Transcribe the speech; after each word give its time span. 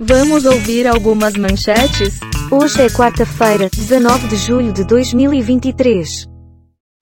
Vamos 0.00 0.44
ouvir 0.44 0.88
algumas 0.88 1.34
manchetes? 1.36 2.18
Hoje 2.50 2.82
é 2.82 2.88
quarta-feira, 2.88 3.70
19 3.70 4.26
de 4.26 4.36
julho 4.36 4.72
de 4.72 4.84
2023. 4.84 6.26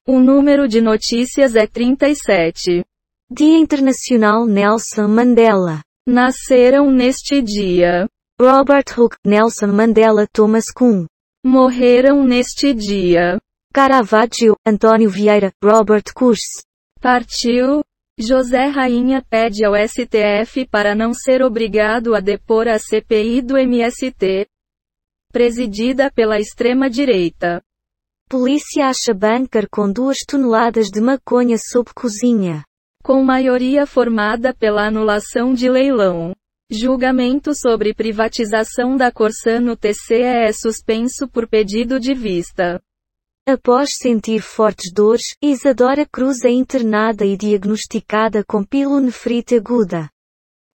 O 0.07 0.21
número 0.21 0.68
de 0.68 0.83
notícias 0.83 1.57
é 1.57 1.67
37. 1.67 2.84
Dia 3.31 3.57
Internacional 3.57 4.44
Nelson 4.44 5.08
Mandela. 5.08 5.81
Nasceram 6.07 6.91
neste 6.91 7.41
dia. 7.41 8.07
Robert 8.39 8.84
Hooke, 8.95 9.16
Nelson 9.24 9.68
Mandela 9.68 10.27
Thomas 10.30 10.66
Kuhn. 10.70 11.06
Morreram 11.43 12.22
neste 12.22 12.74
dia. 12.74 13.40
Caravaggio, 13.72 14.54
Antônio 14.66 15.09
Vieira, 15.09 15.50
Robert 15.64 16.12
Curse. 16.14 16.62
Partiu. 17.00 17.82
José 18.18 18.66
Rainha 18.66 19.22
pede 19.22 19.64
ao 19.64 19.72
STF 19.74 20.66
para 20.70 20.95
não 20.95 21.14
ser 21.14 21.42
obrigado 21.42 22.14
a 22.14 22.20
depor 22.20 22.68
a 22.68 22.78
CPI 22.78 23.40
do 23.40 23.56
MST. 23.56 24.46
Presidida 25.32 26.10
pela 26.10 26.38
extrema-direita. 26.38 27.62
Polícia 28.28 28.88
acha 28.88 29.14
bunker 29.14 29.66
com 29.70 29.90
duas 29.90 30.18
toneladas 30.27 30.88
de 30.88 31.01
maconha 31.01 31.56
sob 31.56 31.90
cozinha. 31.95 32.62
Com 33.02 33.24
maioria 33.24 33.87
formada 33.87 34.54
pela 34.54 34.87
anulação 34.87 35.54
de 35.54 35.70
leilão. 35.70 36.34
Julgamento 36.70 37.54
sobre 37.54 37.95
privatização 37.95 38.95
da 38.95 39.10
Corsã 39.10 39.59
no 39.59 39.74
TCE 39.74 40.23
é 40.23 40.52
suspenso 40.52 41.26
por 41.29 41.48
pedido 41.48 41.98
de 41.98 42.12
vista. 42.12 42.79
Após 43.45 43.96
sentir 43.96 44.41
fortes 44.41 44.92
dores, 44.92 45.34
Isadora 45.42 46.06
Cruz 46.06 46.45
é 46.45 46.51
internada 46.51 47.24
e 47.27 47.37
diagnosticada 47.37 48.45
com 48.45 48.65
pilonefrite 48.65 49.56
aguda. 49.56 50.09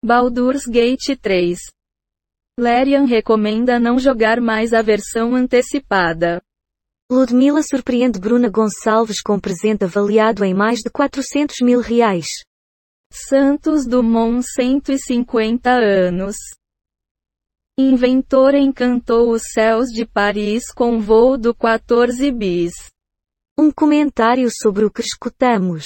Baldur's 0.03 0.65
Gate 0.65 1.15
3. 1.21 1.59
Larian 2.59 3.05
recomenda 3.05 3.79
não 3.79 3.99
jogar 3.99 4.41
mais 4.41 4.73
a 4.73 4.81
versão 4.81 5.35
antecipada. 5.35 6.41
Ludmilla 7.11 7.61
surpreende 7.61 8.19
Bruna 8.19 8.49
Gonçalves 8.49 9.21
com 9.21 9.39
presente 9.39 9.83
avaliado 9.83 10.43
em 10.43 10.55
mais 10.55 10.79
de 10.79 10.89
400 10.89 11.57
mil 11.61 11.81
reais. 11.81 12.25
Santos 13.11 13.85
Dumont 13.85 14.43
150 14.43 15.69
anos. 15.69 16.35
Inventor 17.77 18.55
encantou 18.55 19.31
os 19.31 19.51
céus 19.51 19.89
de 19.89 20.05
Paris 20.05 20.71
com 20.73 21.01
voo 21.01 21.37
do 21.37 21.53
14 21.53 22.31
bis. 22.31 22.71
Um 23.59 23.69
comentário 23.69 24.47
sobre 24.49 24.85
o 24.85 24.89
que 24.89 25.01
escutamos. 25.01 25.83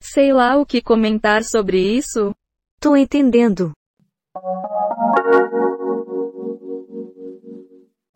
Sei 0.00 0.32
lá 0.32 0.56
o 0.56 0.64
que 0.64 0.80
comentar 0.80 1.42
sobre 1.42 1.80
isso? 1.80 2.32
Tô 2.80 2.94
entendendo. 2.94 3.72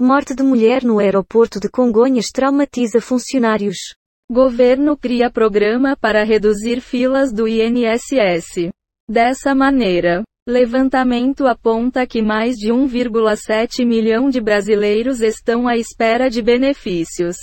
Morte 0.01 0.33
de 0.33 0.45
mulher 0.45 0.85
no 0.85 1.01
aeroporto 1.01 1.59
de 1.59 1.69
Congonhas 1.69 2.27
traumatiza 2.33 3.01
funcionários. 3.01 3.97
Governo 4.31 4.97
cria 4.97 5.29
programa 5.29 5.97
para 5.97 6.23
reduzir 6.23 6.81
filas 6.81 7.33
do 7.33 7.49
INSS. 7.49 8.71
Dessa 9.11 9.57
maneira, 9.57 10.23
levantamento 10.47 11.47
aponta 11.47 12.05
que 12.05 12.21
mais 12.21 12.57
de 12.57 12.73
1,7 12.73 13.87
milhão 13.87 14.29
de 14.29 14.41
brasileiros 14.41 15.21
estão 15.21 15.69
à 15.69 15.77
espera 15.77 16.29
de 16.29 16.43
benefícios. 16.43 17.37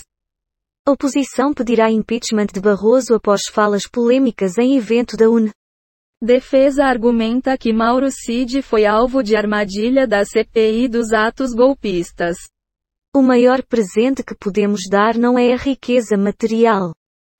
Oposição 0.86 1.53
pedirá 1.53 1.89
impeachment 1.89 2.47
de 2.53 2.59
Barroso 2.59 3.16
após 3.16 3.44
falas 3.45 3.88
polêmicas 3.88 4.58
em 4.58 4.75
evento 4.75 5.16
da 5.16 5.30
UN. 5.30 5.50
Defesa 6.22 6.83
argumenta 6.83 7.58
que 7.58 7.72
Mauro 7.72 8.11
Cid 8.11 8.61
foi 8.61 8.86
alvo 8.86 9.23
de 9.23 9.38
armadilha 9.38 10.05
da 10.05 10.25
CPI 10.25 10.89
dos 10.89 11.14
atos 11.14 11.53
golpistas. 11.53 12.36
O 13.16 13.22
maior 13.22 13.64
presente 13.64 14.23
que 14.23 14.36
podemos 14.36 14.81
dar 14.89 15.16
não 15.16 15.39
é 15.39 15.53
a 15.53 15.58
riqueza 15.58 16.17
material. 16.17 16.94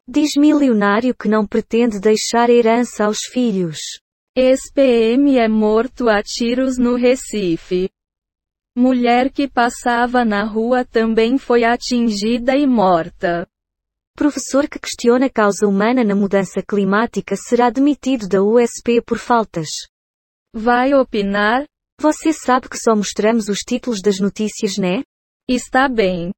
Diz 0.08 0.38
milionário 0.38 1.14
que 1.14 1.28
não 1.28 1.46
pretende 1.46 2.00
deixar 2.00 2.50
herança 2.50 3.06
aos 3.06 3.20
filhos. 3.26 3.80
Ex-PM 4.36 5.38
é 5.38 5.48
morto 5.48 6.08
a 6.08 6.22
tiros 6.22 6.78
no 6.78 6.96
Recife. 6.96 7.90
Mulher 8.78 9.32
que 9.32 9.48
passava 9.48 10.24
na 10.24 10.44
rua 10.44 10.86
também 10.86 11.38
foi 11.38 11.64
atingida 11.64 12.56
e 12.56 12.68
morta. 12.68 13.48
Professor 14.16 14.68
que 14.68 14.78
questiona 14.80 15.26
a 15.26 15.30
causa 15.30 15.66
humana 15.68 16.04
na 16.04 16.16
mudança 16.16 16.62
climática 16.62 17.36
será 17.36 17.70
demitido 17.70 18.28
da 18.28 18.44
USP 18.44 19.02
por 19.02 19.18
faltas. 19.18 19.70
Vai 20.54 20.94
opinar? 20.94 21.66
Você 22.00 22.32
sabe 22.32 22.70
que 22.70 22.78
só 22.78 22.96
mostramos 22.96 23.50
os 23.50 23.60
títulos 23.60 24.00
das 24.02 24.20
notícias, 24.20 24.78
né? 24.78 25.04
Está 25.48 25.90
bem. 25.90 26.32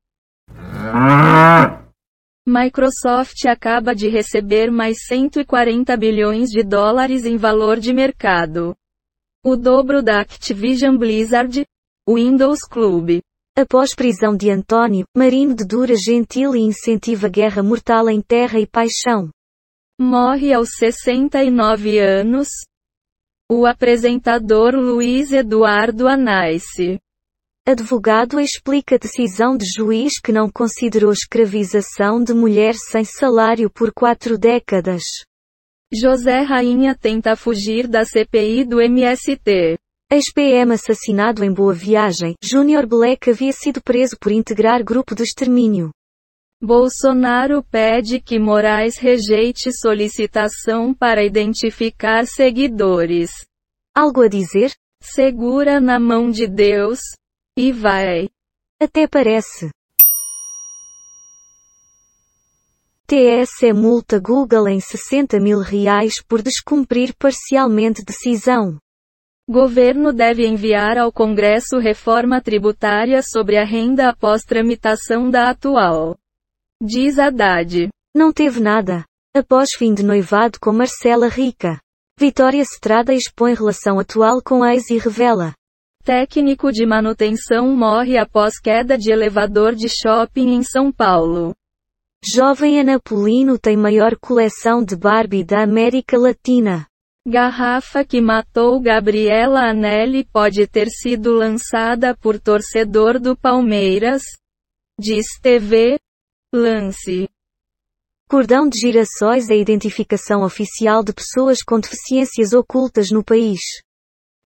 Microsoft 2.48 3.46
acaba 3.46 3.94
de 3.94 4.10
receber 4.10 4.72
mais 4.72 5.06
140 5.06 5.96
bilhões 5.96 6.50
de 6.50 6.64
dólares 6.64 7.24
em 7.24 7.38
valor 7.38 7.80
de 7.80 7.94
mercado. 7.94 8.76
O 9.46 9.56
dobro 9.56 10.02
da 10.02 10.20
Activision 10.20 10.98
Blizzard, 10.98 11.64
Windows 12.10 12.62
Club. 12.68 13.22
Após 13.56 13.94
prisão 13.94 14.36
de 14.36 14.50
António, 14.50 15.06
Marino 15.16 15.54
de 15.54 15.64
Dura 15.64 15.96
Gentil 15.96 16.56
e 16.56 16.62
incentiva 16.62 17.30
guerra 17.30 17.62
mortal 17.62 18.10
em 18.10 18.20
terra 18.22 18.60
e 18.60 18.66
paixão. 18.66 19.30
Morre 20.00 20.52
aos 20.52 20.70
69 20.78 22.00
anos. 22.00 22.48
O 23.52 23.68
apresentador 23.68 24.74
Luiz 24.74 25.32
Eduardo 25.32 26.08
Anais. 26.08 26.64
Advogado 27.68 28.40
explica 28.40 28.98
decisão 28.98 29.56
de 29.56 29.66
juiz 29.66 30.20
que 30.20 30.32
não 30.32 30.50
considerou 30.50 31.12
escravização 31.12 32.24
de 32.24 32.34
mulher 32.34 32.74
sem 32.74 33.06
salário 33.06 33.70
por 33.70 33.94
quatro 33.94 34.36
décadas. 34.36 35.04
José 35.94 36.42
Rainha 36.42 36.96
tenta 36.96 37.36
fugir 37.36 37.88
da 37.88 38.04
CPI 38.04 38.66
do 38.66 38.82
MST. 38.82 39.78
Ex-PM 40.12 40.74
assassinado 40.74 41.44
em 41.44 41.54
Boa 41.54 41.74
Viagem, 41.74 42.34
Júnior 42.44 42.88
Black 42.88 43.30
havia 43.30 43.54
sido 43.54 43.80
preso 43.80 44.18
por 44.20 44.32
integrar 44.32 44.84
grupo 44.84 45.14
de 45.14 45.22
extermínio. 45.22 45.92
Bolsonaro 46.60 47.64
pede 47.64 48.20
que 48.20 48.40
Moraes 48.40 48.98
rejeite 48.98 49.72
solicitação 49.72 50.96
para 50.96 51.24
identificar 51.24 52.26
seguidores. 52.26 53.30
Algo 53.96 54.24
a 54.24 54.28
dizer? 54.28 54.74
Segura 55.00 55.80
na 55.80 56.00
mão 56.00 56.32
de 56.32 56.48
Deus. 56.48 57.00
E 57.58 57.72
vai. 57.74 58.30
Até 58.80 59.08
parece. 59.08 59.70
TSE 63.06 63.74
multa 63.74 64.18
Google 64.20 64.70
em 64.70 64.80
60 64.80 65.38
mil 65.38 65.60
reais 65.60 66.24
por 66.24 66.42
descumprir 66.42 67.14
parcialmente 67.18 68.06
decisão. 68.06 68.80
Governo 69.50 70.14
deve 70.14 70.48
enviar 70.48 70.98
ao 70.98 71.12
Congresso 71.12 71.78
reforma 71.78 72.40
tributária 72.40 73.22
sobre 73.22 73.58
a 73.58 73.66
renda 73.66 74.08
após 74.08 74.44
tramitação 74.44 75.30
da 75.30 75.50
atual. 75.50 76.18
Diz 76.82 77.20
Haddad. 77.20 77.90
Não 78.16 78.32
teve 78.32 78.62
nada. 78.62 79.04
Após 79.36 79.72
fim 79.74 79.94
de 79.94 80.04
noivado 80.04 80.58
com 80.58 80.72
Marcela 80.72 81.28
Rica. 81.28 81.82
Vitória 82.18 82.62
Estrada 82.62 83.14
expõe 83.14 83.54
relação 83.54 84.00
atual 84.00 84.42
com 84.42 84.66
ex 84.66 84.90
e 84.90 84.98
revela. 84.98 85.54
Técnico 86.04 86.72
de 86.72 86.84
manutenção 86.84 87.76
morre 87.76 88.18
após 88.18 88.60
queda 88.60 88.98
de 88.98 89.12
elevador 89.12 89.76
de 89.76 89.88
shopping 89.88 90.56
em 90.56 90.64
São 90.64 90.92
Paulo. 90.92 91.54
Jovem 92.26 92.80
Anapolino 92.80 93.60
tem 93.60 93.78
maior 93.78 94.18
coleção 94.18 94.84
de 94.84 94.96
Barbie 94.96 95.44
da 95.44 95.62
América 95.62 96.18
Latina. 96.18 96.88
Garrafa 97.28 98.04
que 98.04 98.20
matou 98.20 98.82
Gabriela 98.82 99.70
Anelli 99.70 100.24
pode 100.24 100.66
ter 100.66 100.88
sido 100.90 101.34
lançada 101.34 102.18
por 102.18 102.40
torcedor 102.40 103.20
do 103.20 103.38
Palmeiras. 103.38 104.24
Diz 105.00 105.28
TV. 105.40 106.00
Lance. 106.52 107.30
Cordão 108.28 108.68
de 108.68 108.80
girassóis 108.80 109.52
é 109.52 109.54
a 109.54 109.58
identificação 109.58 110.44
oficial 110.44 111.04
de 111.04 111.14
pessoas 111.14 111.62
com 111.62 111.80
deficiências 111.80 112.54
ocultas 112.54 113.12
no 113.12 113.24
país. 113.24 113.62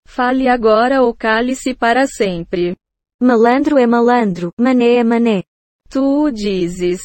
Fale 0.06 0.48
agora 0.48 1.02
ou 1.02 1.12
cale-se 1.12 1.74
para 1.74 2.06
sempre. 2.06 2.76
Malandro 3.20 3.76
é 3.76 3.86
malandro, 3.86 4.52
mané 4.58 4.94
é 4.94 5.04
mané. 5.04 5.42
Tu 5.90 6.00
o 6.00 6.30
dizes. 6.30 7.00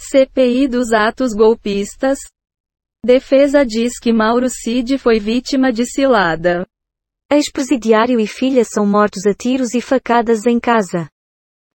CPI 0.00 0.66
dos 0.66 0.92
atos 0.92 1.34
golpistas. 1.34 2.18
Defesa 3.04 3.64
diz 3.64 3.98
que 4.00 4.12
Mauro 4.12 4.48
Cid 4.48 4.98
foi 4.98 5.20
vítima 5.20 5.70
de 5.70 5.84
cilada. 5.84 6.66
Ex-presidiário 7.30 8.18
e 8.18 8.26
filha 8.26 8.64
são 8.64 8.86
mortos 8.86 9.26
a 9.26 9.34
tiros 9.34 9.74
e 9.74 9.80
facadas 9.80 10.46
em 10.46 10.58
casa. 10.58 11.08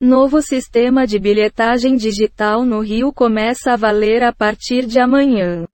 Novo 0.00 0.40
sistema 0.40 1.06
de 1.06 1.18
bilhetagem 1.18 1.96
digital 1.96 2.64
no 2.64 2.80
Rio 2.80 3.12
começa 3.12 3.72
a 3.72 3.76
valer 3.76 4.22
a 4.22 4.32
partir 4.32 4.86
de 4.86 5.00
amanhã. 5.00 5.66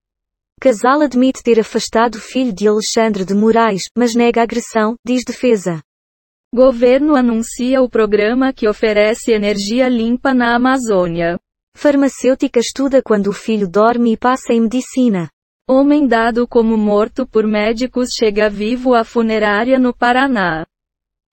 Casal 0.63 1.01
admite 1.01 1.43
ter 1.43 1.59
afastado 1.59 2.17
filho 2.21 2.53
de 2.53 2.69
Alexandre 2.69 3.25
de 3.25 3.35
Moraes, 3.35 3.89
mas 3.97 4.15
nega 4.15 4.41
agressão, 4.41 4.95
diz 5.05 5.25
defesa. 5.25 5.83
Governo 6.55 7.17
anuncia 7.17 7.81
o 7.81 7.89
programa 7.89 8.53
que 8.53 8.65
oferece 8.65 9.33
energia 9.33 9.89
limpa 9.89 10.33
na 10.33 10.55
Amazônia. 10.55 11.37
Farmacêutica 11.75 12.61
estuda 12.61 13.03
quando 13.03 13.27
o 13.27 13.33
filho 13.33 13.69
dorme 13.69 14.13
e 14.13 14.17
passa 14.17 14.53
em 14.53 14.61
medicina. 14.61 15.29
Homem 15.69 16.07
dado 16.07 16.47
como 16.47 16.77
morto 16.77 17.27
por 17.27 17.45
médicos 17.45 18.13
chega 18.13 18.49
vivo 18.49 18.93
à 18.93 19.03
funerária 19.03 19.77
no 19.77 19.93
Paraná. 19.93 20.65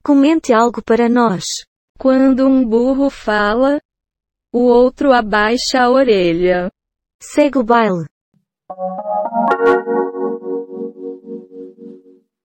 Comente 0.03 0.51
algo 0.51 0.83
para 0.83 1.07
nós. 1.07 1.45
Quando 1.97 2.45
um 2.45 2.67
burro 2.67 3.09
fala, 3.09 3.79
o 4.51 4.63
outro 4.63 5.13
abaixa 5.13 5.79
a 5.79 5.89
orelha. 5.89 6.69
Segue 7.21 7.59
o 7.59 7.63
baile. 7.63 8.11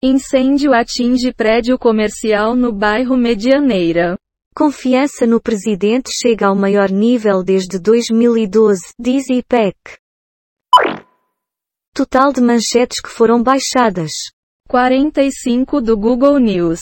Incêndio 0.06 0.74
atinge 0.74 1.32
prédio 1.32 1.78
comercial 1.78 2.54
no 2.54 2.70
bairro 2.70 3.16
Medianeira. 3.16 4.18
Confiança 4.54 5.26
no 5.26 5.40
presidente 5.40 6.12
chega 6.12 6.46
ao 6.46 6.54
maior 6.54 6.90
nível 6.90 7.42
desde 7.42 7.78
2012, 7.78 8.92
diz 9.00 9.30
IPEC. 9.30 9.74
Total 11.94 12.32
de 12.32 12.40
manchetes 12.40 13.00
que 13.00 13.08
foram 13.08 13.42
baixadas. 13.42 14.30
45 14.68 15.80
do 15.80 15.96
Google 15.96 16.38
News. 16.38 16.80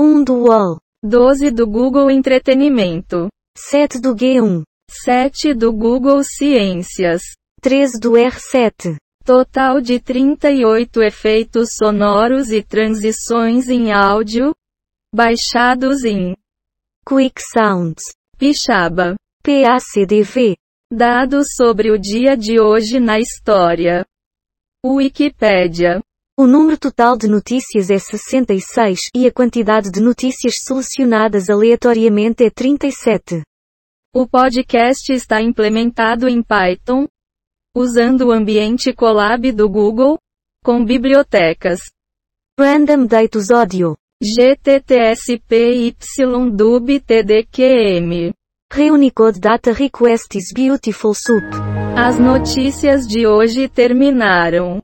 1 0.00 0.24
do 0.24 0.34
UOL. 0.34 0.78
12 1.02 1.50
do 1.50 1.66
Google 1.66 2.10
Entretenimento. 2.10 3.28
7 3.56 4.00
do 4.00 4.14
G1. 4.14 4.62
7 4.90 5.54
do 5.54 5.72
Google 5.72 6.24
Ciências. 6.24 7.22
13 7.60 8.00
do 8.00 8.12
R7. 8.12 8.96
Total 9.24 9.80
de 9.80 9.98
38 9.98 11.02
efeitos 11.02 11.76
sonoros 11.78 12.50
e 12.50 12.62
transições 12.62 13.70
em 13.70 13.90
áudio, 13.90 14.54
baixados 15.14 16.04
em 16.04 16.36
Quick 17.08 17.40
Sounds. 17.40 18.02
Pixaba. 18.36 19.14
PACDV. 19.42 20.58
Dados 20.92 21.46
sobre 21.56 21.90
o 21.90 21.98
dia 21.98 22.36
de 22.36 22.60
hoje 22.60 23.00
na 23.00 23.18
história. 23.18 24.04
Wikipédia. 24.84 26.02
O 26.38 26.46
número 26.46 26.76
total 26.76 27.16
de 27.16 27.26
notícias 27.26 27.88
é 27.88 27.98
66 27.98 29.08
e 29.14 29.26
a 29.26 29.32
quantidade 29.32 29.90
de 29.90 30.02
notícias 30.02 30.56
selecionadas 30.62 31.48
aleatoriamente 31.48 32.44
é 32.44 32.50
37. 32.50 33.42
O 34.14 34.28
podcast 34.28 35.10
está 35.10 35.40
implementado 35.40 36.28
em 36.28 36.42
Python, 36.42 37.06
usando 37.74 38.28
o 38.28 38.32
ambiente 38.32 38.92
Colab 38.92 39.50
do 39.50 39.68
Google, 39.68 40.18
com 40.62 40.84
bibliotecas 40.84 41.80
Random 42.58 43.06
Datus 43.06 43.50
Audio. 43.50 43.96
GTTSPYDUB 44.22 45.40
TDQM. 47.00 48.32
Reunicode 48.72 49.40
Data 49.40 49.72
Request 49.72 50.38
is 50.38 50.52
Beautiful 50.54 51.14
Soup. 51.14 51.44
As 51.96 52.18
notícias 52.18 53.06
de 53.06 53.26
hoje 53.26 53.68
terminaram. 53.68 54.80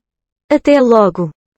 Até 0.50 0.80
logo. 0.80 1.30